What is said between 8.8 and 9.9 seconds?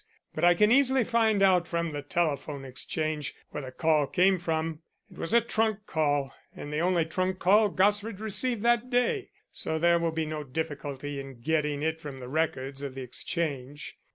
day, so